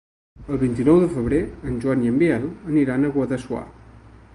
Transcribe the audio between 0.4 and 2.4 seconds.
El vint-i-nou de febrer en Joan i en